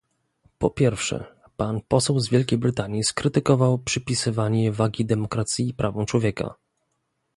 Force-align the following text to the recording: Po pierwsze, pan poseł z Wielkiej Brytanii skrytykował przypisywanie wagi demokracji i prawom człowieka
Po 0.57 0.69
pierwsze, 0.69 1.25
pan 1.57 1.81
poseł 1.87 2.19
z 2.19 2.29
Wielkiej 2.29 2.57
Brytanii 2.57 3.03
skrytykował 3.03 3.77
przypisywanie 3.79 4.71
wagi 4.71 5.05
demokracji 5.05 5.69
i 5.69 5.73
prawom 5.73 6.05
człowieka 6.05 6.55